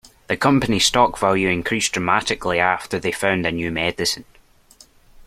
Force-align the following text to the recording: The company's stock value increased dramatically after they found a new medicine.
The 0.29 0.35
company's 0.35 0.85
stock 0.87 1.19
value 1.19 1.47
increased 1.47 1.93
dramatically 1.93 2.57
after 2.59 2.97
they 2.97 3.11
found 3.11 3.45
a 3.45 3.51
new 3.51 3.71
medicine. 3.71 4.25